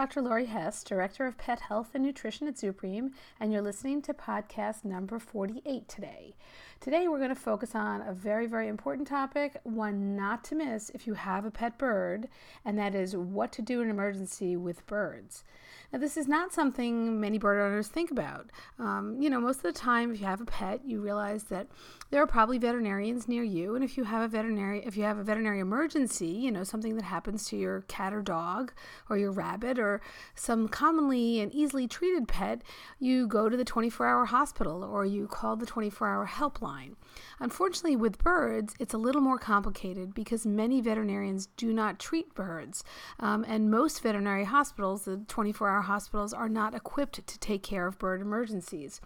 Dr. 0.00 0.22
Lori 0.22 0.46
Hess, 0.46 0.82
Director 0.82 1.26
of 1.26 1.36
Pet 1.36 1.60
Health 1.60 1.90
and 1.92 2.02
Nutrition 2.02 2.48
at 2.48 2.54
ZuPreem, 2.54 3.10
and 3.38 3.52
you're 3.52 3.60
listening 3.60 4.00
to 4.00 4.14
podcast 4.14 4.82
number 4.82 5.18
48 5.18 5.86
today. 5.88 6.34
Today, 6.80 7.08
we're 7.08 7.18
going 7.18 7.28
to 7.28 7.34
focus 7.34 7.74
on 7.74 8.00
a 8.00 8.14
very, 8.14 8.46
very 8.46 8.66
important 8.66 9.06
topic, 9.06 9.60
one 9.64 10.16
not 10.16 10.42
to 10.44 10.54
miss 10.54 10.88
if 10.94 11.06
you 11.06 11.12
have 11.12 11.44
a 11.44 11.50
pet 11.50 11.76
bird, 11.76 12.26
and 12.64 12.78
that 12.78 12.94
is 12.94 13.14
what 13.14 13.52
to 13.52 13.60
do 13.60 13.82
in 13.82 13.88
an 13.88 13.90
emergency 13.90 14.56
with 14.56 14.86
birds. 14.86 15.44
Now, 15.92 15.98
this 15.98 16.16
is 16.16 16.26
not 16.26 16.54
something 16.54 17.20
many 17.20 17.36
bird 17.36 17.60
owners 17.60 17.88
think 17.88 18.10
about. 18.10 18.48
Um, 18.78 19.20
you 19.20 19.28
know, 19.28 19.40
most 19.40 19.56
of 19.56 19.62
the 19.64 19.72
time, 19.72 20.10
if 20.10 20.20
you 20.20 20.26
have 20.26 20.40
a 20.40 20.46
pet, 20.46 20.80
you 20.82 21.02
realize 21.02 21.44
that 21.44 21.66
there 22.10 22.22
are 22.22 22.26
probably 22.26 22.56
veterinarians 22.56 23.28
near 23.28 23.42
you, 23.42 23.74
and 23.74 23.84
if 23.84 23.98
you 23.98 24.04
have 24.04 24.22
a 24.22 24.28
veterinary, 24.28 24.82
if 24.86 24.96
you 24.96 25.02
have 25.02 25.18
a 25.18 25.22
veterinary 25.22 25.60
emergency, 25.60 26.28
you 26.28 26.50
know, 26.50 26.64
something 26.64 26.96
that 26.96 27.04
happens 27.04 27.44
to 27.48 27.58
your 27.58 27.82
cat 27.82 28.14
or 28.14 28.22
dog, 28.22 28.72
or 29.10 29.18
your 29.18 29.32
rabbit, 29.32 29.78
or 29.78 30.00
some 30.34 30.66
commonly 30.66 31.40
and 31.40 31.52
easily 31.52 31.86
treated 31.86 32.26
pet, 32.26 32.62
you 32.98 33.26
go 33.26 33.50
to 33.50 33.56
the 33.56 33.66
24-hour 33.66 34.24
hospital 34.24 34.82
or 34.82 35.04
you 35.04 35.26
call 35.26 35.56
the 35.56 35.66
24-hour 35.66 36.26
helpline. 36.26 36.69
Unfortunately, 37.42 37.96
with 37.96 38.18
birds, 38.18 38.74
it's 38.78 38.92
a 38.92 38.98
little 38.98 39.22
more 39.22 39.38
complicated 39.38 40.14
because 40.14 40.44
many 40.44 40.82
veterinarians 40.82 41.46
do 41.56 41.72
not 41.72 41.98
treat 41.98 42.34
birds, 42.34 42.84
um, 43.18 43.44
and 43.48 43.70
most 43.70 44.02
veterinary 44.02 44.44
hospitals, 44.44 45.04
the 45.04 45.16
24 45.26 45.68
hour 45.68 45.80
hospitals, 45.80 46.34
are 46.34 46.50
not 46.50 46.74
equipped 46.74 47.26
to 47.26 47.38
take 47.38 47.62
care 47.62 47.86
of 47.86 47.98
bird 47.98 48.20
emergencies. 48.20 49.00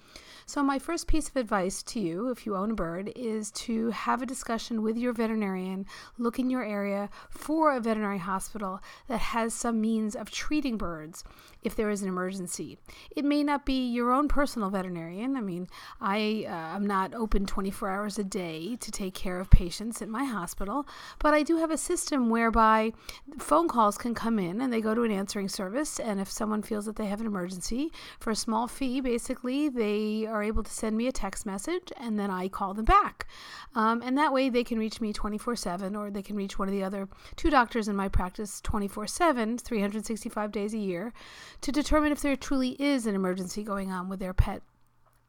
So, 0.47 0.65
my 0.65 0.81
first 0.81 1.07
piece 1.07 1.29
of 1.29 1.37
advice 1.37 1.83
to 1.85 2.01
you, 2.01 2.31
if 2.31 2.45
you 2.45 2.57
own 2.57 2.73
a 2.73 2.75
bird, 2.75 3.12
is 3.15 3.53
to 3.53 3.91
have 3.91 4.20
a 4.20 4.27
discussion 4.27 4.83
with 4.83 4.97
your 4.97 5.12
veterinarian, 5.12 5.87
look 6.19 6.39
in 6.41 6.51
your 6.51 6.65
area 6.65 7.11
for 7.31 7.73
a 7.73 7.81
veterinary 7.81 8.19
hospital 8.19 8.81
that 9.07 9.20
has 9.20 9.55
some 9.55 9.81
means 9.81 10.17
of 10.17 10.31
treating 10.31 10.77
birds 10.77 11.23
if 11.62 11.77
there 11.77 11.91
is 11.91 12.03
an 12.03 12.09
emergency. 12.09 12.79
It 13.15 13.25
may 13.25 13.42
not 13.42 13.64
be 13.64 13.89
your 13.89 14.13
own 14.13 14.29
personal 14.29 14.70
veterinarian. 14.70 15.36
I 15.36 15.41
mean, 15.41 15.69
I 16.01 16.45
uh, 16.46 16.77
am 16.77 16.86
not 16.86 17.14
open 17.14 17.46
24 17.55 17.89
hours 17.89 18.19
a 18.19 18.25
day 18.25 18.75
to 18.81 18.91
take 18.91 19.15
care 19.15 19.39
of 19.39 19.48
patients 19.48 20.03
at 20.03 20.09
my 20.09 20.25
hospital, 20.25 20.89
but 21.20 21.33
I 21.33 21.45
do 21.45 21.59
have 21.59 21.70
a 21.70 21.79
system 21.79 22.29
whereby 22.29 22.92
phone 23.39 23.69
calls 23.69 23.97
can 23.97 24.13
come 24.13 24.41
in 24.41 24.61
and 24.61 24.73
they 24.73 24.81
go 24.81 24.92
to 24.92 25.05
an 25.05 25.13
answering 25.13 25.48
service. 25.48 26.01
And 26.01 26.19
if 26.19 26.29
someone 26.29 26.63
feels 26.63 26.87
that 26.87 26.97
they 26.97 27.07
have 27.07 27.20
an 27.20 27.29
emergency, 27.29 27.93
for 28.19 28.33
a 28.33 28.35
small 28.35 28.67
fee, 28.67 29.01
basically, 29.01 29.69
they 29.69 30.27
are 30.27 30.43
able 30.43 30.64
to 30.64 30.70
send 30.73 30.97
me 30.97 31.07
a 31.07 31.13
text 31.13 31.47
message 31.47 31.93
and 31.97 32.19
then 32.19 32.29
I 32.29 32.48
call 32.48 32.75
them 32.75 32.87
back. 32.87 33.29
Um, 33.77 34.03
and 34.03 34.19
that 34.19 34.33
way 34.33 34.48
they 34.48 34.64
can 34.64 34.81
reach 34.81 35.01
me 35.01 35.13
24 35.13 35.55
7 35.55 35.95
or 35.95 36.11
they 36.11 36.23
can 36.23 36.35
reach 36.35 36.59
one 36.59 36.67
of 36.67 36.75
the 36.75 36.83
other 36.83 37.09
two 37.37 37.51
doctors 37.51 37.87
in 37.87 37.95
my 37.95 38.09
practice 38.09 38.61
24 38.63 39.07
7, 39.07 39.59
365 39.59 40.51
days 40.51 40.75
a 40.75 40.79
year 40.79 41.13
to 41.61 41.70
determine 41.70 42.11
if 42.11 42.20
there 42.20 42.35
truly 42.35 42.70
is 42.83 43.07
an 43.07 43.14
emergency 43.14 43.63
going 43.63 43.93
on 43.93 44.09
with 44.09 44.19
their 44.19 44.35
pet. 44.35 44.61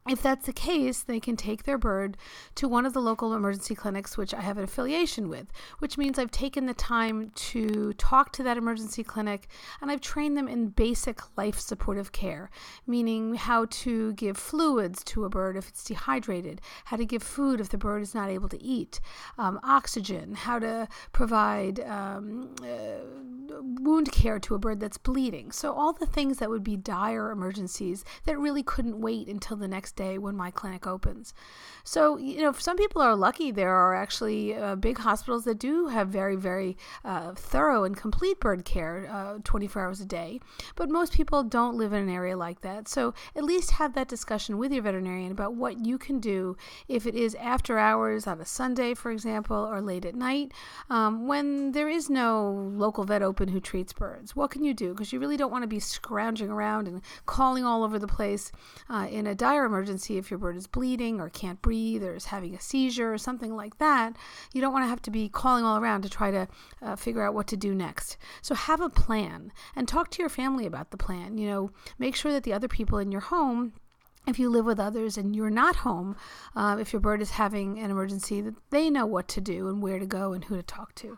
If 0.08 0.22
that's 0.22 0.46
the 0.46 0.52
case, 0.52 1.02
they 1.02 1.18
can 1.18 1.36
take 1.36 1.64
their 1.64 1.78
bird 1.78 2.16
to 2.54 2.68
one 2.68 2.86
of 2.86 2.92
the 2.92 3.00
local 3.00 3.34
emergency 3.34 3.74
clinics, 3.74 4.16
which 4.16 4.32
I 4.32 4.40
have 4.40 4.56
an 4.56 4.62
affiliation 4.62 5.28
with, 5.28 5.50
which 5.80 5.98
means 5.98 6.16
I've 6.16 6.30
taken 6.30 6.66
the 6.66 6.74
time 6.74 7.32
to 7.34 7.92
talk 7.94 8.30
to 8.32 8.44
that 8.44 8.56
emergency 8.56 9.02
clinic 9.02 9.48
and 9.80 9.90
I've 9.90 10.00
trained 10.00 10.36
them 10.36 10.46
in 10.46 10.68
basic 10.68 11.20
life 11.36 11.58
supportive 11.58 12.12
care, 12.12 12.50
meaning 12.86 13.34
how 13.34 13.66
to 13.70 14.12
give 14.12 14.36
fluids 14.36 15.02
to 15.04 15.24
a 15.24 15.28
bird 15.28 15.56
if 15.56 15.68
it's 15.68 15.82
dehydrated, 15.82 16.60
how 16.84 16.96
to 16.96 17.04
give 17.04 17.24
food 17.24 17.60
if 17.60 17.70
the 17.70 17.78
bird 17.78 18.02
is 18.02 18.14
not 18.14 18.30
able 18.30 18.48
to 18.50 18.62
eat, 18.62 19.00
um, 19.38 19.58
oxygen, 19.64 20.36
how 20.36 20.60
to 20.60 20.86
provide 21.12 21.80
um, 21.80 22.54
uh, 22.62 23.56
wound 23.80 24.12
care 24.12 24.38
to 24.38 24.54
a 24.54 24.58
bird 24.58 24.78
that's 24.78 24.98
bleeding. 24.98 25.50
So, 25.50 25.72
all 25.72 25.92
the 25.92 26.06
things 26.06 26.38
that 26.38 26.50
would 26.50 26.62
be 26.62 26.76
dire 26.76 27.32
emergencies 27.32 28.04
that 28.24 28.38
really 28.38 28.62
couldn't 28.62 29.00
wait 29.00 29.28
until 29.28 29.56
the 29.56 29.68
next 29.68 29.95
day 29.96 30.18
when 30.18 30.36
my 30.36 30.50
clinic 30.50 30.86
opens. 30.86 31.34
So, 31.84 32.16
you 32.16 32.42
know, 32.42 32.52
some 32.52 32.76
people 32.76 33.00
are 33.00 33.14
lucky. 33.14 33.50
There 33.50 33.72
are 33.72 33.94
actually 33.94 34.54
uh, 34.54 34.76
big 34.76 34.98
hospitals 34.98 35.44
that 35.44 35.58
do 35.58 35.86
have 35.88 36.08
very, 36.08 36.36
very 36.36 36.76
uh, 37.04 37.32
thorough 37.34 37.84
and 37.84 37.96
complete 37.96 38.40
bird 38.40 38.64
care 38.64 39.08
uh, 39.10 39.38
24 39.44 39.82
hours 39.82 40.00
a 40.00 40.04
day. 40.04 40.40
But 40.74 40.90
most 40.90 41.12
people 41.12 41.42
don't 41.42 41.76
live 41.76 41.92
in 41.92 42.02
an 42.02 42.08
area 42.08 42.36
like 42.36 42.60
that. 42.62 42.88
So, 42.88 43.14
at 43.34 43.44
least 43.44 43.72
have 43.72 43.94
that 43.94 44.08
discussion 44.08 44.58
with 44.58 44.72
your 44.72 44.82
veterinarian 44.82 45.32
about 45.32 45.54
what 45.54 45.84
you 45.84 45.96
can 45.96 46.18
do 46.20 46.56
if 46.88 47.06
it 47.06 47.14
is 47.14 47.34
after 47.36 47.78
hours 47.78 48.26
on 48.26 48.40
a 48.40 48.44
Sunday, 48.44 48.94
for 48.94 49.10
example, 49.10 49.56
or 49.56 49.80
late 49.80 50.04
at 50.04 50.14
night 50.14 50.52
um, 50.90 51.26
when 51.26 51.72
there 51.72 51.88
is 51.88 52.10
no 52.10 52.50
local 52.74 53.04
vet 53.04 53.22
open 53.22 53.48
who 53.48 53.60
treats 53.60 53.92
birds. 53.92 54.34
What 54.34 54.50
can 54.50 54.64
you 54.64 54.74
do? 54.74 54.90
Because 54.90 55.12
you 55.12 55.20
really 55.20 55.36
don't 55.36 55.52
want 55.52 55.62
to 55.62 55.68
be 55.68 55.80
scrounging 55.80 56.50
around 56.50 56.88
and 56.88 57.00
calling 57.26 57.64
all 57.64 57.84
over 57.84 57.98
the 57.98 58.06
place 58.06 58.52
uh, 58.90 59.06
in 59.10 59.26
a 59.26 59.34
dire 59.34 59.64
emergency 59.64 59.85
emergency 59.86 60.18
if 60.18 60.32
your 60.32 60.38
bird 60.38 60.56
is 60.56 60.66
bleeding 60.66 61.20
or 61.20 61.30
can't 61.30 61.62
breathe 61.62 62.02
or 62.02 62.16
is 62.16 62.26
having 62.26 62.56
a 62.56 62.60
seizure 62.60 63.12
or 63.12 63.18
something 63.18 63.54
like 63.54 63.78
that. 63.78 64.16
You 64.52 64.60
don't 64.60 64.72
want 64.72 64.84
to 64.84 64.88
have 64.88 65.02
to 65.02 65.12
be 65.12 65.28
calling 65.28 65.64
all 65.64 65.78
around 65.78 66.02
to 66.02 66.10
try 66.10 66.32
to 66.32 66.48
uh, 66.82 66.96
figure 66.96 67.22
out 67.22 67.34
what 67.34 67.46
to 67.48 67.56
do 67.56 67.72
next. 67.72 68.16
So 68.42 68.56
have 68.56 68.80
a 68.80 68.88
plan 68.88 69.52
and 69.76 69.86
talk 69.86 70.10
to 70.10 70.22
your 70.22 70.28
family 70.28 70.66
about 70.66 70.90
the 70.90 70.96
plan. 70.96 71.38
You 71.38 71.48
know, 71.48 71.70
make 72.00 72.16
sure 72.16 72.32
that 72.32 72.42
the 72.42 72.52
other 72.52 72.66
people 72.66 72.98
in 72.98 73.12
your 73.12 73.20
home 73.20 73.74
if 74.26 74.40
you 74.40 74.50
live 74.50 74.66
with 74.66 74.80
others 74.80 75.16
and 75.16 75.36
you're 75.36 75.50
not 75.50 75.76
home, 75.76 76.16
uh, 76.56 76.76
if 76.80 76.92
your 76.92 76.98
bird 76.98 77.22
is 77.22 77.30
having 77.30 77.78
an 77.78 77.92
emergency, 77.92 78.40
that 78.40 78.56
they 78.70 78.90
know 78.90 79.06
what 79.06 79.28
to 79.28 79.40
do 79.40 79.68
and 79.68 79.80
where 79.80 80.00
to 80.00 80.06
go 80.06 80.32
and 80.32 80.42
who 80.46 80.56
to 80.56 80.64
talk 80.64 80.96
to. 80.96 81.16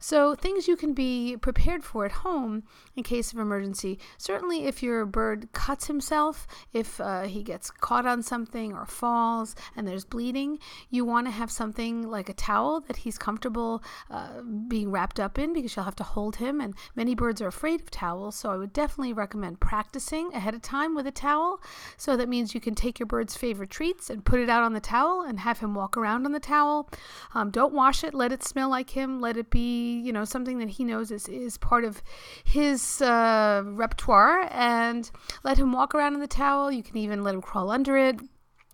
So, 0.00 0.34
things 0.34 0.68
you 0.68 0.76
can 0.76 0.92
be 0.92 1.36
prepared 1.36 1.82
for 1.82 2.04
at 2.04 2.12
home 2.12 2.62
in 2.94 3.02
case 3.02 3.32
of 3.32 3.38
emergency. 3.38 3.98
Certainly, 4.16 4.64
if 4.64 4.82
your 4.82 5.04
bird 5.04 5.48
cuts 5.52 5.88
himself, 5.88 6.46
if 6.72 7.00
uh, 7.00 7.22
he 7.22 7.42
gets 7.42 7.70
caught 7.70 8.06
on 8.06 8.22
something 8.22 8.72
or 8.72 8.86
falls 8.86 9.56
and 9.76 9.88
there's 9.88 10.04
bleeding, 10.04 10.60
you 10.88 11.04
want 11.04 11.26
to 11.26 11.32
have 11.32 11.50
something 11.50 12.08
like 12.08 12.28
a 12.28 12.34
towel 12.34 12.80
that 12.82 12.98
he's 12.98 13.18
comfortable 13.18 13.82
uh, 14.10 14.40
being 14.68 14.92
wrapped 14.92 15.18
up 15.18 15.36
in 15.36 15.52
because 15.52 15.74
you'll 15.74 15.84
have 15.84 15.96
to 15.96 16.04
hold 16.04 16.36
him. 16.36 16.60
And 16.60 16.74
many 16.94 17.16
birds 17.16 17.42
are 17.42 17.48
afraid 17.48 17.80
of 17.80 17.90
towels. 17.90 18.36
So, 18.36 18.50
I 18.50 18.56
would 18.56 18.72
definitely 18.72 19.12
recommend 19.12 19.58
practicing 19.58 20.32
ahead 20.32 20.54
of 20.54 20.62
time 20.62 20.94
with 20.94 21.08
a 21.08 21.12
towel. 21.12 21.60
So, 21.96 22.16
that 22.16 22.28
means 22.28 22.54
you 22.54 22.60
can 22.60 22.76
take 22.76 23.00
your 23.00 23.06
bird's 23.06 23.36
favorite 23.36 23.70
treats 23.70 24.10
and 24.10 24.24
put 24.24 24.38
it 24.38 24.48
out 24.48 24.62
on 24.62 24.74
the 24.74 24.80
towel 24.80 25.22
and 25.22 25.40
have 25.40 25.58
him 25.58 25.74
walk 25.74 25.96
around 25.96 26.24
on 26.24 26.30
the 26.30 26.40
towel. 26.40 26.88
Um, 27.34 27.50
don't 27.50 27.74
wash 27.74 28.04
it, 28.04 28.14
let 28.14 28.30
it 28.30 28.44
smell 28.44 28.68
like 28.68 28.90
him, 28.90 29.20
let 29.20 29.36
it 29.36 29.50
be 29.50 29.87
you 29.88 30.12
know 30.12 30.24
something 30.24 30.58
that 30.58 30.68
he 30.68 30.84
knows 30.84 31.10
is, 31.10 31.28
is 31.28 31.58
part 31.58 31.84
of 31.84 32.02
his 32.44 33.00
uh, 33.02 33.62
repertoire 33.64 34.48
and 34.52 35.10
let 35.44 35.58
him 35.58 35.72
walk 35.72 35.94
around 35.94 36.14
in 36.14 36.20
the 36.20 36.26
towel 36.26 36.70
you 36.70 36.82
can 36.82 36.96
even 36.96 37.22
let 37.22 37.34
him 37.34 37.42
crawl 37.42 37.70
under 37.70 37.96
it 37.96 38.20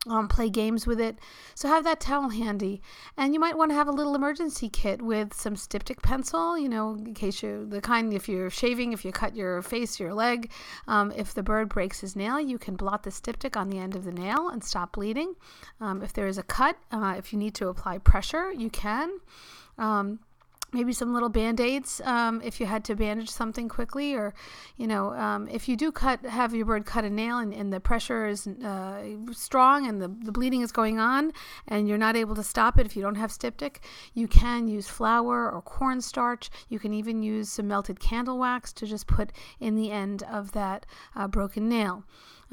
um, 0.07 0.29
play 0.29 0.51
games 0.51 0.87
with 0.87 1.01
it. 1.01 1.19
So 1.55 1.69
have 1.69 1.85
that 1.85 2.01
towel 2.01 2.29
handy. 2.29 2.83
And 3.17 3.33
you 3.33 3.41
might 3.41 3.57
want 3.57 3.71
to 3.71 3.75
have 3.75 3.89
a 3.89 3.93
little 3.93 4.15
emergency 4.15 4.69
kit 4.69 5.01
with 5.01 5.35
some 5.35 5.57
styptic 5.57 6.03
pencil, 6.03 6.59
you 6.59 6.69
know, 6.69 6.95
in 6.95 7.15
case 7.15 7.43
you, 7.43 7.67
the 7.67 7.81
kind, 7.81 8.13
if 8.13 8.29
you're 8.29 8.51
shaving, 8.51 8.93
if 8.93 9.05
you 9.05 9.13
cut 9.13 9.35
your 9.35 9.63
face, 9.63 9.99
your 9.99 10.15
leg, 10.15 10.51
um, 10.89 11.13
if 11.17 11.35
the 11.35 11.43
bird 11.43 11.69
breaks 11.69 12.01
his 12.01 12.17
nail, 12.17 12.41
you 12.41 12.59
can 12.59 12.77
blot 12.77 13.03
the 13.03 13.11
styptic 13.11 13.57
on 13.57 13.71
the 13.71 13.79
end 13.79 13.97
of 13.97 14.05
the 14.05 14.13
nail 14.13 14.49
and 14.49 14.63
stop 14.63 14.93
bleeding. 14.93 15.35
Um, 15.81 16.03
if 16.03 16.13
there 16.13 16.27
is 16.27 16.39
a 16.39 16.43
cut, 16.43 16.77
uh, 16.91 17.15
if 17.17 17.33
you 17.33 17.39
need 17.39 17.55
to 17.57 17.69
apply 17.69 17.99
pressure, 17.99 18.53
you 18.53 18.71
can. 18.71 19.21
Maybe 20.75 20.93
some 20.93 21.15
little 21.15 21.29
band-aids 21.29 22.01
um, 22.05 22.43
if 22.43 22.61
you 22.61 22.67
had 22.67 22.85
to 22.85 22.95
bandage 22.95 23.31
something 23.31 23.69
quickly 23.69 24.15
or 24.15 24.35
you 24.77 24.87
know 24.87 25.13
um, 25.15 25.49
if 25.49 25.69
you 25.69 25.77
do 25.77 25.93
cut 25.93 26.25
have 26.27 26.55
your 26.55 26.67
bird 26.67 26.85
cut 26.85 27.05
a 27.05 27.11
nail 27.11 27.39
and, 27.39 27.55
and 27.55 27.73
the 27.73 27.81
pressure 27.81 28.27
is 28.27 28.47
uh, 28.47 29.03
strong 29.33 29.87
and 29.87 30.03
the, 30.03 30.09
the 30.09 30.33
bleeding 30.33 30.63
is 30.63 30.73
going 30.73 30.99
on 30.99 31.33
and 31.69 31.89
you're 31.89 31.97
not 31.97 32.17
able 32.17 32.35
to 32.35 32.43
stop 32.43 32.79
it 32.79 32.87
if 32.87 32.97
you 32.97 33.03
don't 33.03 33.15
have 33.15 33.31
styptic 33.31 33.83
you 34.13 34.27
can 34.27 34.69
use 34.69 34.89
flour 34.89 35.51
or 35.51 35.63
cornstarch. 35.63 36.51
You 36.69 36.79
can 36.79 36.93
even 36.93 37.23
use 37.23 37.51
some 37.51 37.69
melted 37.69 38.01
candle 38.01 38.39
wax 38.39 38.73
to 38.75 38.87
just 38.87 39.07
put 39.07 39.31
in 39.61 39.77
the 39.77 39.91
end 39.91 40.23
of 40.25 40.53
that 40.53 40.87
uh, 41.15 41.29
broken 41.29 41.69
nail 41.69 42.05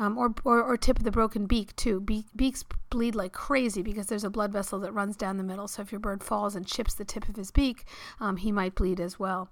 um, 0.01 0.17
or, 0.17 0.33
or, 0.43 0.63
or 0.63 0.77
tip 0.77 0.97
of 0.97 1.03
the 1.03 1.11
broken 1.11 1.45
beak 1.45 1.75
too. 1.75 2.01
Be- 2.01 2.25
beaks 2.35 2.65
bleed 2.89 3.13
like 3.13 3.33
crazy 3.33 3.83
because 3.83 4.07
there's 4.07 4.23
a 4.23 4.31
blood 4.31 4.51
vessel 4.51 4.79
that 4.79 4.93
runs 4.93 5.15
down 5.15 5.37
the 5.37 5.43
middle. 5.43 5.67
So 5.67 5.83
if 5.83 5.91
your 5.91 5.99
bird 5.99 6.23
falls 6.23 6.55
and 6.55 6.65
chips 6.65 6.95
the 6.95 7.05
tip 7.05 7.29
of 7.29 7.35
his 7.35 7.51
beak, 7.51 7.85
um, 8.19 8.37
he 8.37 8.51
might 8.51 8.73
bleed 8.73 8.99
as 8.99 9.19
well. 9.19 9.51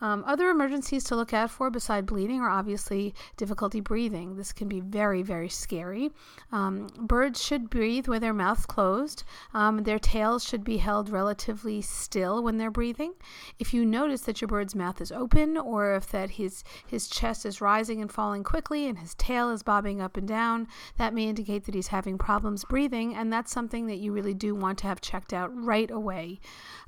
Um, 0.00 0.24
other 0.26 0.50
emergencies 0.50 1.04
to 1.04 1.16
look 1.16 1.32
out 1.32 1.50
for 1.50 1.70
beside 1.70 2.06
bleeding 2.06 2.40
are 2.40 2.50
obviously 2.50 3.14
difficulty 3.36 3.80
breathing. 3.80 4.36
This 4.36 4.52
can 4.52 4.68
be 4.68 4.80
very, 4.80 5.22
very 5.22 5.48
scary. 5.48 6.10
Um, 6.52 6.88
birds 6.98 7.42
should 7.42 7.70
breathe 7.70 8.08
with 8.08 8.22
their 8.22 8.34
mouths 8.34 8.66
closed. 8.66 9.24
Um, 9.52 9.84
their 9.84 9.98
tails 9.98 10.44
should 10.44 10.64
be 10.64 10.78
held 10.78 11.08
relatively 11.08 11.80
still 11.80 12.42
when 12.42 12.58
they're 12.58 12.70
breathing. 12.70 13.14
If 13.58 13.72
you 13.72 13.84
notice 13.84 14.22
that 14.22 14.40
your 14.40 14.48
bird's 14.48 14.74
mouth 14.74 15.00
is 15.00 15.12
open 15.12 15.56
or 15.56 15.94
if 15.94 16.10
that 16.10 16.30
his, 16.30 16.64
his 16.86 17.08
chest 17.08 17.46
is 17.46 17.60
rising 17.60 18.00
and 18.00 18.10
falling 18.10 18.42
quickly 18.42 18.86
and 18.88 18.98
his 18.98 19.14
tail 19.14 19.50
is 19.50 19.62
bobbing 19.62 20.00
up 20.00 20.16
and 20.16 20.26
down, 20.26 20.66
that 20.98 21.14
may 21.14 21.24
indicate 21.28 21.64
that 21.64 21.74
he's 21.74 21.88
having 21.88 22.18
problems 22.18 22.64
breathing, 22.64 23.14
and 23.14 23.32
that's 23.32 23.52
something 23.52 23.86
that 23.86 23.98
you 23.98 24.12
really 24.12 24.34
do 24.34 24.54
want 24.54 24.78
to 24.78 24.86
have 24.86 25.00
checked 25.00 25.32
out 25.32 25.50
right 25.54 25.90
away. 25.90 26.40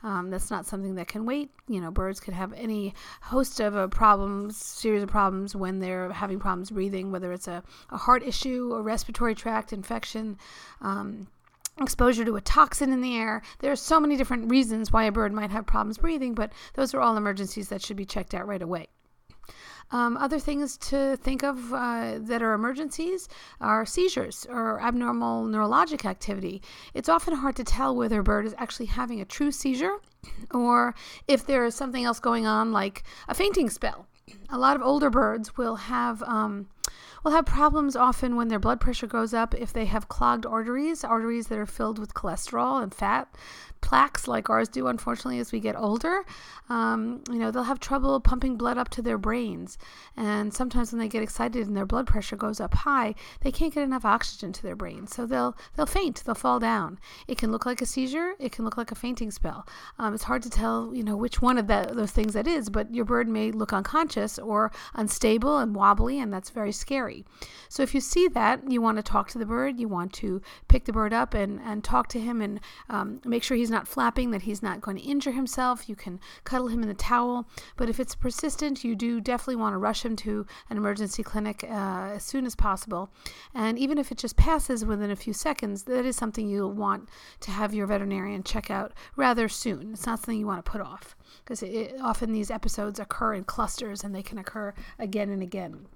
Um, 0.02 0.30
that's 0.30 0.50
not 0.50 0.66
something 0.66 0.96
that 0.96 1.08
can 1.08 1.24
wait. 1.24 1.50
You 1.68 1.80
know, 1.80 1.90
birds 1.90 2.20
could 2.20 2.34
have 2.34 2.52
any 2.54 2.94
host 3.22 3.60
of 3.60 3.74
a 3.74 3.88
problems, 3.88 4.56
series 4.56 5.02
of 5.02 5.08
problems 5.08 5.54
when 5.54 5.80
they're 5.80 6.12
having 6.12 6.38
problems 6.38 6.70
breathing, 6.70 7.12
whether 7.12 7.32
it's 7.32 7.48
a, 7.48 7.62
a 7.90 7.96
heart 7.96 8.22
issue, 8.22 8.72
a 8.74 8.82
respiratory 8.82 9.34
tract 9.34 9.72
infection. 9.72 10.38
Um, 10.80 11.28
exposure 11.78 12.24
to 12.24 12.36
a 12.36 12.40
toxin 12.40 12.90
in 12.90 13.02
the 13.02 13.16
air. 13.16 13.42
There 13.58 13.70
are 13.70 13.76
so 13.76 14.00
many 14.00 14.16
different 14.16 14.50
reasons 14.50 14.92
why 14.92 15.04
a 15.04 15.12
bird 15.12 15.32
might 15.32 15.50
have 15.50 15.66
problems 15.66 15.98
breathing, 15.98 16.34
but 16.34 16.52
those 16.74 16.94
are 16.94 17.00
all 17.00 17.16
emergencies 17.18 17.68
that 17.68 17.82
should 17.82 17.98
be 17.98 18.06
checked 18.06 18.32
out 18.32 18.46
right 18.46 18.62
away. 18.62 18.88
Um, 19.90 20.16
other 20.16 20.38
things 20.38 20.76
to 20.78 21.16
think 21.16 21.44
of 21.44 21.72
uh, 21.72 22.18
that 22.18 22.42
are 22.42 22.54
emergencies 22.54 23.28
are 23.60 23.86
seizures 23.86 24.46
or 24.50 24.80
abnormal 24.80 25.44
neurologic 25.44 26.04
activity. 26.04 26.60
It's 26.92 27.08
often 27.08 27.34
hard 27.34 27.56
to 27.56 27.64
tell 27.64 27.94
whether 27.94 28.20
a 28.20 28.24
bird 28.24 28.46
is 28.46 28.54
actually 28.58 28.86
having 28.86 29.20
a 29.20 29.24
true 29.24 29.52
seizure 29.52 29.98
or 30.50 30.94
if 31.28 31.46
there 31.46 31.64
is 31.64 31.74
something 31.74 32.04
else 32.04 32.18
going 32.18 32.46
on, 32.46 32.72
like 32.72 33.04
a 33.28 33.34
fainting 33.34 33.70
spell. 33.70 34.06
A 34.50 34.58
lot 34.58 34.74
of 34.74 34.82
older 34.82 35.08
birds 35.08 35.56
will 35.56 35.76
have. 35.76 36.22
Um, 36.24 36.66
will 37.26 37.32
have 37.32 37.44
problems 37.44 37.96
often 37.96 38.36
when 38.36 38.46
their 38.46 38.60
blood 38.60 38.78
pressure 38.78 39.08
goes 39.08 39.34
up 39.34 39.52
if 39.52 39.72
they 39.72 39.86
have 39.86 40.08
clogged 40.08 40.46
arteries, 40.46 41.02
arteries 41.02 41.48
that 41.48 41.58
are 41.58 41.66
filled 41.66 41.98
with 41.98 42.14
cholesterol 42.14 42.80
and 42.80 42.94
fat 42.94 43.28
plaques 43.80 44.26
like 44.26 44.50
ours 44.50 44.68
do, 44.68 44.88
unfortunately, 44.88 45.38
as 45.38 45.52
we 45.52 45.60
get 45.60 45.76
older. 45.76 46.24
Um, 46.68 47.22
you 47.30 47.38
know, 47.38 47.50
they'll 47.50 47.62
have 47.62 47.78
trouble 47.78 48.18
pumping 48.20 48.56
blood 48.56 48.78
up 48.78 48.88
to 48.90 49.02
their 49.02 49.16
brains. 49.16 49.78
And 50.16 50.52
sometimes 50.52 50.90
when 50.90 50.98
they 50.98 51.06
get 51.08 51.22
excited 51.22 51.66
and 51.66 51.76
their 51.76 51.86
blood 51.86 52.06
pressure 52.06 52.34
goes 52.34 52.58
up 52.58 52.74
high, 52.74 53.14
they 53.42 53.52
can't 53.52 53.72
get 53.72 53.84
enough 53.84 54.04
oxygen 54.04 54.52
to 54.54 54.62
their 54.62 54.74
brain. 54.74 55.06
So 55.06 55.24
they'll, 55.24 55.56
they'll 55.76 55.86
faint, 55.86 56.24
they'll 56.24 56.34
fall 56.34 56.58
down. 56.58 56.98
It 57.28 57.38
can 57.38 57.52
look 57.52 57.64
like 57.64 57.80
a 57.80 57.86
seizure, 57.86 58.34
it 58.40 58.50
can 58.50 58.64
look 58.64 58.76
like 58.76 58.90
a 58.90 58.96
fainting 58.96 59.30
spell. 59.30 59.66
Um, 60.00 60.14
it's 60.14 60.24
hard 60.24 60.42
to 60.42 60.50
tell, 60.50 60.92
you 60.92 61.04
know, 61.04 61.16
which 61.16 61.40
one 61.40 61.56
of 61.56 61.68
those 61.68 62.10
things 62.10 62.34
that 62.34 62.48
is, 62.48 62.68
but 62.68 62.92
your 62.92 63.04
bird 63.04 63.28
may 63.28 63.52
look 63.52 63.72
unconscious 63.72 64.36
or 64.36 64.72
unstable 64.94 65.58
and 65.58 65.76
wobbly, 65.76 66.18
and 66.18 66.32
that's 66.32 66.50
very 66.50 66.72
scary. 66.72 67.15
So 67.68 67.82
if 67.82 67.94
you 67.94 68.00
see 68.00 68.28
that, 68.28 68.70
you 68.70 68.80
want 68.82 68.96
to 68.96 69.02
talk 69.02 69.28
to 69.30 69.38
the 69.38 69.46
bird, 69.46 69.78
you 69.78 69.88
want 69.88 70.12
to 70.14 70.40
pick 70.68 70.84
the 70.84 70.92
bird 70.92 71.12
up 71.12 71.34
and, 71.34 71.60
and 71.60 71.82
talk 71.82 72.08
to 72.08 72.20
him 72.20 72.40
and 72.40 72.60
um, 72.88 73.20
make 73.24 73.42
sure 73.42 73.56
he's 73.56 73.70
not 73.70 73.88
flapping, 73.88 74.30
that 74.30 74.42
he's 74.42 74.62
not 74.62 74.80
going 74.80 74.96
to 74.96 75.02
injure 75.02 75.32
himself. 75.32 75.88
You 75.88 75.96
can 75.96 76.20
cuddle 76.44 76.68
him 76.68 76.82
in 76.82 76.88
the 76.88 76.94
towel. 76.94 77.46
But 77.76 77.88
if 77.88 78.00
it's 78.00 78.14
persistent, 78.14 78.84
you 78.84 78.94
do 78.94 79.20
definitely 79.20 79.56
want 79.56 79.74
to 79.74 79.78
rush 79.78 80.04
him 80.04 80.16
to 80.16 80.46
an 80.70 80.76
emergency 80.76 81.22
clinic 81.22 81.64
uh, 81.64 82.12
as 82.14 82.24
soon 82.24 82.46
as 82.46 82.54
possible. 82.54 83.10
And 83.54 83.78
even 83.78 83.98
if 83.98 84.10
it 84.12 84.18
just 84.18 84.36
passes 84.36 84.84
within 84.84 85.10
a 85.10 85.16
few 85.16 85.32
seconds, 85.32 85.84
that 85.84 86.04
is 86.04 86.16
something 86.16 86.48
you'll 86.48 86.72
want 86.72 87.08
to 87.40 87.50
have 87.50 87.74
your 87.74 87.86
veterinarian 87.86 88.42
check 88.42 88.70
out 88.70 88.92
rather 89.16 89.48
soon. 89.48 89.92
It's 89.92 90.06
not 90.06 90.20
something 90.20 90.38
you 90.38 90.46
want 90.46 90.64
to 90.64 90.70
put 90.70 90.80
off 90.80 91.16
because 91.44 91.62
often 92.00 92.32
these 92.32 92.50
episodes 92.50 92.98
occur 92.98 93.34
in 93.34 93.44
clusters 93.44 94.04
and 94.04 94.14
they 94.14 94.22
can 94.22 94.38
occur 94.38 94.74
again 94.98 95.30
and 95.30 95.42
again. 95.42 95.86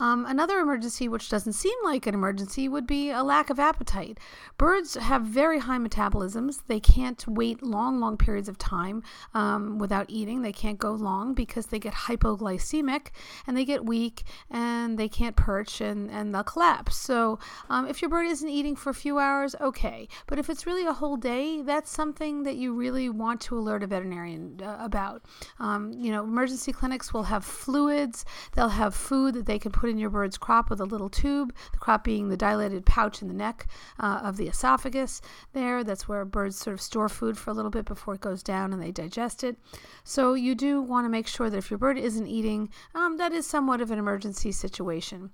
Um, 0.00 0.24
another 0.26 0.58
emergency, 0.58 1.08
which 1.08 1.28
doesn't 1.28 1.52
seem 1.52 1.76
like 1.84 2.06
an 2.06 2.14
emergency, 2.14 2.68
would 2.68 2.86
be 2.86 3.10
a 3.10 3.22
lack 3.22 3.50
of 3.50 3.58
appetite. 3.58 4.18
Birds 4.58 4.94
have 4.94 5.22
very 5.22 5.60
high 5.60 5.78
metabolisms. 5.78 6.62
They 6.66 6.80
can't 6.80 7.24
wait 7.28 7.62
long, 7.62 8.00
long 8.00 8.16
periods 8.16 8.48
of 8.48 8.58
time 8.58 9.02
um, 9.34 9.78
without 9.78 10.06
eating. 10.08 10.42
They 10.42 10.52
can't 10.52 10.78
go 10.78 10.92
long 10.92 11.34
because 11.34 11.66
they 11.66 11.78
get 11.78 11.94
hypoglycemic 11.94 13.08
and 13.46 13.56
they 13.56 13.64
get 13.64 13.84
weak 13.84 14.22
and 14.50 14.98
they 14.98 15.08
can't 15.08 15.36
perch 15.36 15.80
and, 15.80 16.10
and 16.10 16.34
they'll 16.34 16.42
collapse. 16.42 16.96
So 16.96 17.38
um, 17.68 17.86
if 17.86 18.02
your 18.02 18.08
bird 18.08 18.26
isn't 18.26 18.48
eating 18.48 18.76
for 18.76 18.90
a 18.90 18.94
few 18.94 19.18
hours, 19.18 19.54
okay. 19.60 20.08
But 20.26 20.38
if 20.38 20.50
it's 20.50 20.66
really 20.66 20.86
a 20.86 20.92
whole 20.92 21.16
day, 21.16 21.62
that's 21.62 21.90
something 21.90 22.42
that 22.42 22.56
you 22.56 22.74
really 22.74 23.08
want 23.08 23.40
to 23.42 23.58
alert 23.58 23.82
a 23.82 23.86
veterinarian 23.86 24.60
uh, 24.62 24.78
about. 24.80 25.22
Um, 25.58 25.92
you 25.92 26.10
know, 26.10 26.24
emergency 26.24 26.72
clinics 26.72 27.12
will 27.12 27.24
have 27.24 27.44
fluids, 27.44 28.24
they'll 28.54 28.68
have 28.68 28.94
food 28.94 29.41
that 29.42 29.52
they 29.52 29.58
can 29.58 29.72
put 29.72 29.90
in 29.90 29.98
your 29.98 30.10
bird's 30.10 30.38
crop 30.38 30.70
with 30.70 30.80
a 30.80 30.84
little 30.84 31.08
tube, 31.08 31.52
the 31.72 31.78
crop 31.78 32.04
being 32.04 32.28
the 32.28 32.36
dilated 32.36 32.86
pouch 32.86 33.20
in 33.22 33.28
the 33.28 33.34
neck 33.34 33.66
uh, 33.98 34.20
of 34.22 34.36
the 34.36 34.46
esophagus 34.46 35.20
there. 35.52 35.82
That's 35.82 36.08
where 36.08 36.24
birds 36.24 36.56
sort 36.56 36.74
of 36.74 36.80
store 36.80 37.08
food 37.08 37.36
for 37.36 37.50
a 37.50 37.54
little 37.54 37.70
bit 37.70 37.84
before 37.84 38.14
it 38.14 38.20
goes 38.20 38.42
down 38.42 38.72
and 38.72 38.80
they 38.80 38.92
digest 38.92 39.42
it. 39.42 39.56
So 40.04 40.34
you 40.34 40.54
do 40.54 40.80
want 40.80 41.04
to 41.04 41.08
make 41.08 41.26
sure 41.26 41.50
that 41.50 41.58
if 41.58 41.70
your 41.70 41.78
bird 41.78 41.98
isn't 41.98 42.26
eating, 42.26 42.70
um, 42.94 43.16
that 43.16 43.32
is 43.32 43.46
somewhat 43.46 43.80
of 43.80 43.90
an 43.90 43.98
emergency 43.98 44.52
situation. 44.52 45.30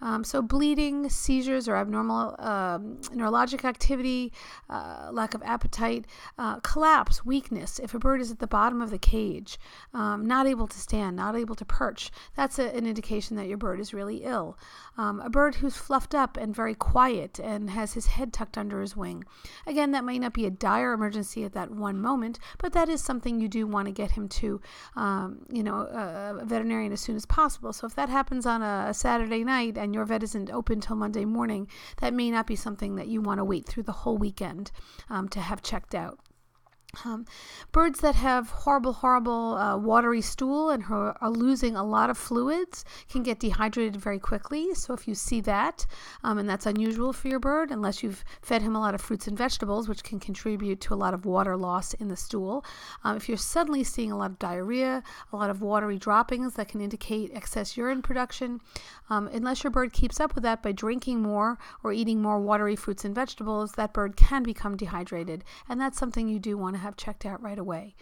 Um, 0.00 0.22
so, 0.22 0.40
bleeding, 0.42 1.08
seizures, 1.08 1.68
or 1.68 1.76
abnormal 1.76 2.36
uh, 2.38 2.78
neurologic 2.78 3.64
activity, 3.64 4.32
uh, 4.70 5.10
lack 5.12 5.34
of 5.34 5.42
appetite, 5.42 6.06
uh, 6.38 6.60
collapse, 6.60 7.24
weakness. 7.24 7.78
If 7.80 7.94
a 7.94 7.98
bird 7.98 8.20
is 8.20 8.30
at 8.30 8.38
the 8.38 8.46
bottom 8.46 8.80
of 8.80 8.90
the 8.90 8.98
cage, 8.98 9.58
um, 9.92 10.24
not 10.24 10.46
able 10.46 10.68
to 10.68 10.78
stand, 10.78 11.16
not 11.16 11.36
able 11.36 11.56
to 11.56 11.64
perch, 11.64 12.10
that's 12.36 12.58
a, 12.58 12.74
an 12.76 12.86
indication 12.86 13.36
that 13.36 13.47
your 13.48 13.58
bird 13.58 13.80
is 13.80 13.94
really 13.94 14.18
ill. 14.24 14.56
Um, 14.96 15.20
a 15.20 15.30
bird 15.30 15.56
who's 15.56 15.76
fluffed 15.76 16.14
up 16.14 16.36
and 16.36 16.54
very 16.54 16.74
quiet 16.74 17.38
and 17.38 17.70
has 17.70 17.94
his 17.94 18.06
head 18.06 18.32
tucked 18.32 18.58
under 18.58 18.80
his 18.80 18.96
wing. 18.96 19.24
Again, 19.66 19.92
that 19.92 20.04
may 20.04 20.18
not 20.18 20.32
be 20.32 20.46
a 20.46 20.50
dire 20.50 20.92
emergency 20.92 21.44
at 21.44 21.52
that 21.54 21.70
one 21.70 22.00
moment, 22.00 22.38
but 22.58 22.72
that 22.72 22.88
is 22.88 23.02
something 23.02 23.40
you 23.40 23.48
do 23.48 23.66
want 23.66 23.86
to 23.86 23.92
get 23.92 24.12
him 24.12 24.28
to, 24.28 24.60
um, 24.96 25.46
you 25.50 25.62
know, 25.62 25.76
a, 25.76 26.38
a, 26.40 26.44
veterinarian 26.44 26.92
as 26.92 27.00
soon 27.00 27.16
as 27.16 27.26
possible. 27.26 27.72
So 27.72 27.86
if 27.86 27.94
that 27.94 28.08
happens 28.08 28.46
on 28.46 28.62
a, 28.62 28.86
a 28.88 28.94
Saturday 28.94 29.44
night 29.44 29.78
and 29.78 29.94
your 29.94 30.04
vet 30.04 30.22
isn't 30.22 30.50
open 30.50 30.80
till 30.80 30.96
Monday 30.96 31.24
morning, 31.24 31.68
that 31.98 32.14
may 32.14 32.30
not 32.30 32.46
be 32.46 32.56
something 32.56 32.96
that 32.96 33.08
you 33.08 33.20
want 33.20 33.38
to 33.38 33.44
wait 33.44 33.66
through 33.66 33.84
the 33.84 33.92
whole 33.92 34.18
weekend 34.18 34.70
um, 35.08 35.28
to 35.30 35.40
have 35.40 35.62
checked 35.62 35.94
out. 35.94 36.18
Um, 37.04 37.26
birds 37.70 38.00
that 38.00 38.14
have 38.14 38.48
horrible, 38.48 38.94
horrible 38.94 39.56
uh, 39.56 39.76
watery 39.76 40.22
stool 40.22 40.70
and 40.70 40.84
are 40.88 41.30
losing 41.30 41.76
a 41.76 41.84
lot 41.84 42.08
of 42.08 42.16
fluids 42.16 42.82
can 43.10 43.22
get 43.22 43.40
dehydrated 43.40 43.96
very 43.96 44.18
quickly. 44.18 44.74
So, 44.74 44.94
if 44.94 45.06
you 45.06 45.14
see 45.14 45.42
that, 45.42 45.84
um, 46.24 46.38
and 46.38 46.48
that's 46.48 46.64
unusual 46.64 47.12
for 47.12 47.28
your 47.28 47.40
bird, 47.40 47.70
unless 47.70 48.02
you've 48.02 48.24
fed 48.40 48.62
him 48.62 48.74
a 48.74 48.80
lot 48.80 48.94
of 48.94 49.02
fruits 49.02 49.26
and 49.26 49.36
vegetables, 49.36 49.86
which 49.86 50.02
can 50.02 50.18
contribute 50.18 50.80
to 50.80 50.94
a 50.94 50.96
lot 50.96 51.12
of 51.12 51.26
water 51.26 51.58
loss 51.58 51.92
in 51.92 52.08
the 52.08 52.16
stool. 52.16 52.64
Um, 53.04 53.18
if 53.18 53.28
you're 53.28 53.36
suddenly 53.36 53.84
seeing 53.84 54.10
a 54.10 54.16
lot 54.16 54.30
of 54.30 54.38
diarrhea, 54.38 55.02
a 55.30 55.36
lot 55.36 55.50
of 55.50 55.60
watery 55.60 55.98
droppings 55.98 56.54
that 56.54 56.68
can 56.68 56.80
indicate 56.80 57.30
excess 57.34 57.76
urine 57.76 58.00
production, 58.00 58.62
um, 59.10 59.28
unless 59.28 59.62
your 59.62 59.70
bird 59.70 59.92
keeps 59.92 60.20
up 60.20 60.34
with 60.34 60.42
that 60.44 60.62
by 60.62 60.72
drinking 60.72 61.20
more 61.20 61.58
or 61.84 61.92
eating 61.92 62.22
more 62.22 62.40
watery 62.40 62.76
fruits 62.76 63.04
and 63.04 63.14
vegetables, 63.14 63.72
that 63.72 63.92
bird 63.92 64.16
can 64.16 64.42
become 64.42 64.74
dehydrated. 64.74 65.44
And 65.68 65.78
that's 65.78 65.98
something 65.98 66.28
you 66.28 66.38
do 66.38 66.56
want 66.56 66.76
to 66.76 66.77
have 66.78 66.96
checked 66.96 67.26
out 67.26 67.42
right 67.42 67.58
away. 67.58 67.94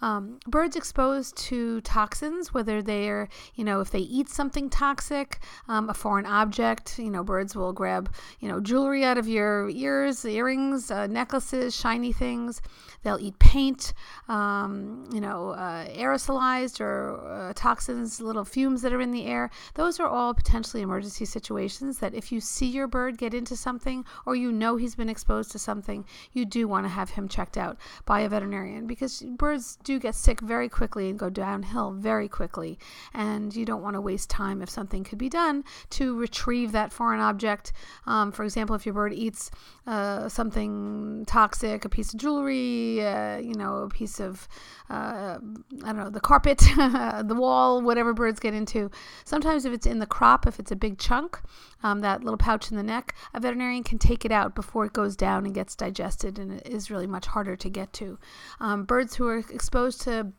Um, 0.00 0.38
birds 0.46 0.76
exposed 0.76 1.36
to 1.48 1.80
toxins, 1.82 2.52
whether 2.52 2.82
they're, 2.82 3.28
you 3.54 3.64
know, 3.64 3.80
if 3.80 3.90
they 3.90 4.00
eat 4.00 4.28
something 4.28 4.68
toxic, 4.68 5.38
um, 5.68 5.88
a 5.88 5.94
foreign 5.94 6.26
object, 6.26 6.98
you 6.98 7.10
know, 7.10 7.24
birds 7.24 7.56
will 7.56 7.72
grab, 7.72 8.12
you 8.40 8.48
know, 8.48 8.60
jewelry 8.60 9.04
out 9.04 9.18
of 9.18 9.28
your 9.28 9.68
ears, 9.70 10.24
earrings, 10.24 10.90
uh, 10.90 11.06
necklaces, 11.06 11.74
shiny 11.74 12.12
things. 12.12 12.60
They'll 13.02 13.20
eat 13.20 13.38
paint, 13.38 13.94
um, 14.28 15.08
you 15.12 15.20
know, 15.20 15.50
uh, 15.50 15.86
aerosolized 15.86 16.80
or 16.80 17.20
uh, 17.26 17.52
toxins, 17.54 18.20
little 18.20 18.44
fumes 18.44 18.82
that 18.82 18.92
are 18.92 19.00
in 19.00 19.12
the 19.12 19.26
air. 19.26 19.50
Those 19.74 20.00
are 20.00 20.08
all 20.08 20.34
potentially 20.34 20.82
emergency 20.82 21.24
situations 21.24 21.98
that 21.98 22.14
if 22.14 22.32
you 22.32 22.40
see 22.40 22.66
your 22.66 22.86
bird 22.86 23.16
get 23.16 23.32
into 23.32 23.56
something 23.56 24.04
or 24.24 24.34
you 24.34 24.50
know 24.52 24.76
he's 24.76 24.94
been 24.94 25.08
exposed 25.08 25.52
to 25.52 25.58
something, 25.58 26.04
you 26.32 26.44
do 26.44 26.66
want 26.66 26.84
to 26.84 26.90
have 26.90 27.10
him 27.10 27.28
checked 27.28 27.56
out 27.56 27.76
by 28.04 28.20
a 28.20 28.28
veterinarian 28.28 28.86
because 28.86 29.22
birds 29.22 29.78
do 29.86 30.00
get 30.00 30.16
sick 30.16 30.40
very 30.40 30.68
quickly 30.68 31.08
and 31.08 31.18
go 31.18 31.30
downhill 31.30 31.92
very 31.92 32.28
quickly. 32.28 32.78
And 33.14 33.54
you 33.54 33.64
don't 33.64 33.82
want 33.82 33.94
to 33.94 34.00
waste 34.00 34.28
time 34.28 34.60
if 34.60 34.68
something 34.68 35.04
could 35.04 35.16
be 35.16 35.28
done 35.28 35.64
to 35.90 36.18
retrieve 36.18 36.72
that 36.72 36.92
foreign 36.92 37.20
object. 37.20 37.72
Um, 38.04 38.32
for 38.32 38.44
example, 38.44 38.74
if 38.74 38.84
your 38.84 38.94
bird 38.94 39.12
eats 39.14 39.50
uh, 39.86 40.28
something 40.28 41.24
toxic, 41.26 41.84
a 41.84 41.88
piece 41.88 42.12
of 42.12 42.18
jewelry, 42.18 43.06
uh, 43.06 43.38
you 43.38 43.54
know, 43.54 43.76
a 43.84 43.88
piece 43.88 44.18
of, 44.18 44.48
uh, 44.90 45.38
I 45.84 45.86
don't 45.86 45.96
know, 45.96 46.10
the 46.10 46.20
carpet, 46.20 46.58
the 46.76 47.36
wall, 47.36 47.80
whatever 47.80 48.12
birds 48.12 48.40
get 48.40 48.54
into. 48.54 48.90
Sometimes 49.24 49.64
if 49.64 49.72
it's 49.72 49.86
in 49.86 50.00
the 50.00 50.06
crop, 50.06 50.46
if 50.46 50.58
it's 50.58 50.72
a 50.72 50.76
big 50.76 50.98
chunk, 50.98 51.40
um, 51.84 52.00
that 52.00 52.24
little 52.24 52.38
pouch 52.38 52.72
in 52.72 52.76
the 52.76 52.82
neck, 52.82 53.14
a 53.32 53.38
veterinarian 53.38 53.84
can 53.84 53.98
take 53.98 54.24
it 54.24 54.32
out 54.32 54.56
before 54.56 54.84
it 54.86 54.92
goes 54.92 55.14
down 55.14 55.44
and 55.44 55.54
gets 55.54 55.76
digested, 55.76 56.40
and 56.40 56.52
it 56.52 56.66
is 56.66 56.90
really 56.90 57.06
much 57.06 57.26
harder 57.26 57.54
to 57.54 57.68
get 57.68 57.92
to. 57.92 58.18
Um, 58.58 58.84
birds 58.84 59.14
who 59.14 59.28
are 59.28 59.38
exposed 59.38 59.75
to 59.76 60.32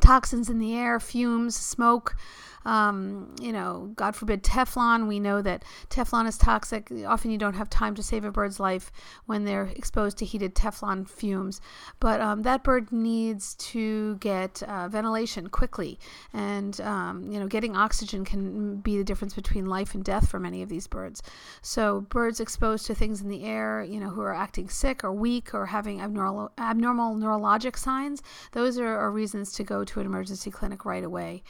toxins 0.00 0.48
in 0.48 0.58
the 0.58 0.74
air, 0.74 0.98
fumes, 0.98 1.56
smoke, 1.56 2.16
um, 2.64 3.34
you 3.40 3.52
know, 3.52 3.92
God 3.96 4.14
forbid, 4.14 4.42
Teflon. 4.42 5.08
We 5.08 5.20
know 5.20 5.42
that 5.42 5.64
Teflon 5.90 6.26
is 6.26 6.38
toxic. 6.38 6.90
Often 7.06 7.32
you 7.32 7.38
don't 7.38 7.54
have 7.54 7.68
time 7.70 7.94
to 7.96 8.02
save 8.02 8.24
a 8.24 8.30
bird's 8.30 8.60
life 8.60 8.92
when 9.26 9.44
they're 9.44 9.72
exposed 9.76 10.18
to 10.18 10.24
heated 10.24 10.54
Teflon 10.54 11.08
fumes. 11.08 11.60
But 12.00 12.20
um, 12.20 12.42
that 12.42 12.62
bird 12.62 12.92
needs 12.92 13.54
to 13.56 14.16
get 14.16 14.62
uh, 14.62 14.88
ventilation 14.88 15.48
quickly. 15.48 15.98
And, 16.32 16.80
um, 16.80 17.30
you 17.30 17.40
know, 17.40 17.46
getting 17.46 17.76
oxygen 17.76 18.24
can 18.24 18.76
be 18.76 18.96
the 18.96 19.04
difference 19.04 19.34
between 19.34 19.66
life 19.66 19.94
and 19.94 20.04
death 20.04 20.28
for 20.28 20.38
many 20.38 20.62
of 20.62 20.68
these 20.68 20.86
birds. 20.86 21.22
So, 21.62 22.02
birds 22.02 22.40
exposed 22.40 22.86
to 22.86 22.94
things 22.94 23.20
in 23.20 23.28
the 23.28 23.44
air, 23.44 23.82
you 23.82 23.98
know, 23.98 24.10
who 24.10 24.20
are 24.20 24.34
acting 24.34 24.68
sick 24.68 25.04
or 25.04 25.12
weak 25.12 25.54
or 25.54 25.66
having 25.66 26.00
abnormal, 26.00 26.52
abnormal 26.58 27.16
neurologic 27.16 27.76
signs, 27.76 28.22
those 28.52 28.78
are, 28.78 28.96
are 28.96 29.10
reasons 29.10 29.52
to 29.52 29.64
go 29.64 29.81
to 29.84 30.00
an 30.00 30.06
emergency 30.06 30.50
clinic 30.50 30.84
right 30.84 31.04
away. 31.04 31.42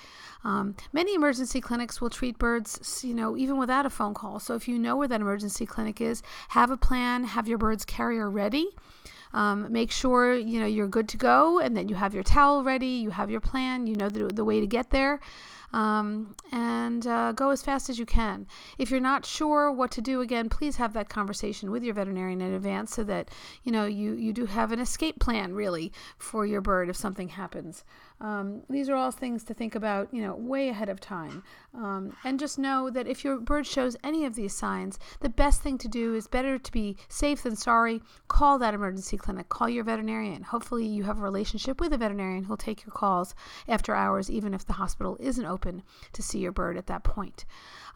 Um, 0.45 0.75
many 0.93 1.15
emergency 1.15 1.61
clinics 1.61 2.01
will 2.01 2.11
treat 2.11 2.39
birds, 2.39 3.03
you 3.05 3.15
know, 3.15 3.37
even 3.37 3.59
without 3.59 3.87
a 3.87 3.91
phone 3.91 4.15
call. 4.15 4.41
So 4.41 4.55
if 4.55 4.67
you 4.67 4.79
know 4.79 4.97
where 4.97 5.09
that 5.09 5.21
emergency 5.21 5.67
clinic 5.67 6.01
is, 6.01 6.23
have 6.49 6.71
a 6.71 6.77
plan, 6.77 7.25
have 7.25 7.47
your 7.49 7.59
bird's 7.59 7.85
carrier 7.85 8.31
ready. 8.31 8.69
Um, 9.35 9.73
make 9.73 9.91
sure 9.91 10.35
you 10.35 10.61
know 10.61 10.67
you're 10.67 10.89
good 10.89 11.09
to 11.09 11.17
go 11.17 11.59
and 11.59 11.75
that 11.77 11.89
you 11.89 11.95
have 11.95 12.13
your 12.13 12.23
towel 12.23 12.63
ready, 12.63 12.87
you 12.87 13.11
have 13.11 13.31
your 13.31 13.41
plan, 13.41 13.87
you 13.87 13.97
know 13.97 14.11
the, 14.11 14.29
the 14.29 14.45
way 14.45 14.61
to 14.61 14.67
get 14.67 14.91
there 14.91 15.21
um, 15.73 16.35
and 16.51 17.07
uh, 17.07 17.33
go 17.33 17.51
as 17.51 17.63
fast 17.63 17.89
as 17.89 17.99
you 17.99 18.07
can. 18.07 18.47
If 18.79 18.91
you're 18.91 19.01
not 19.01 19.25
sure 19.25 19.73
what 19.73 19.91
to 19.93 20.01
do, 20.01 20.21
again, 20.21 20.49
please 20.49 20.77
have 20.77 20.93
that 20.93 21.09
conversation 21.09 21.71
with 21.71 21.83
your 21.83 21.95
veterinarian 21.95 22.41
in 22.41 22.53
advance 22.53 22.95
so 22.95 23.05
that 23.05 23.31
you 23.63 23.73
know 23.73 23.87
you 23.87 24.13
you 24.13 24.33
do 24.33 24.47
have 24.47 24.73
an 24.73 24.81
escape 24.81 25.19
plan 25.19 25.55
really 25.55 25.93
for 26.19 26.45
your 26.45 26.61
bird 26.61 26.89
if 26.89 26.97
something 26.97 27.31
happens. 27.31 27.85
Um, 28.23 28.63
these 28.71 28.89
are 28.89 28.95
all 28.95 29.11
things 29.11 29.43
to 29.45 29.55
think 29.55 29.75
about, 29.75 30.09
you 30.15 30.23
know, 30.23 30.37
way 30.37 30.69
ahead 30.69 30.89
of 30.89 31.01
time. 31.01 31.43
Um, 31.75 32.17
and 32.23 32.39
just 32.39 32.57
know 32.57 32.89
that 32.89 33.09
if 33.09 33.25
your 33.25 33.41
bird 33.41 33.67
shows 33.67 33.97
any 34.05 34.25
of 34.25 34.37
these 34.37 34.55
signs, 34.55 35.01
the 35.21 35.29
best 35.29 35.61
thing 35.61 35.77
to 35.79 35.89
do 35.89 36.15
is 36.15 36.29
better 36.29 36.57
to 36.57 36.73
be 36.73 36.97
safe 37.09 37.43
than 37.43 37.57
sorry. 37.57 38.01
Call 38.29 38.61
that 38.61 38.75
emergency 38.75 39.17
clinic. 39.17 39.49
Call 39.49 39.69
your 39.69 39.83
veterinarian. 39.83 40.45
Hopefully, 40.45 40.87
you 40.87 41.03
have 41.03 41.19
a 41.19 41.23
relationship 41.23 41.81
with 41.81 41.93
a 41.93 41.99
veterinarian 41.99 42.45
who'll 42.45 42.57
take 42.57 42.87
your 42.87 42.93
calls 42.93 43.35
after 43.67 43.93
hours, 43.93 44.31
even 44.31 44.55
if 44.55 44.65
the 44.65 44.75
hospital 44.75 45.17
isn't 45.19 45.45
open 45.45 45.83
to 46.13 46.23
see 46.23 46.39
your 46.39 46.53
bird 46.53 46.79
at 46.79 46.87
that 46.87 47.03
point. 47.03 47.45